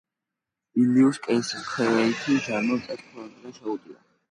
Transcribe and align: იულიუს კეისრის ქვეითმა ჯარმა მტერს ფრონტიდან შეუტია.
იულიუს 0.83 1.19
კეისრის 1.27 1.67
ქვეითმა 1.75 2.41
ჯარმა 2.49 2.81
მტერს 2.83 3.07
ფრონტიდან 3.15 3.57
შეუტია. 3.63 4.03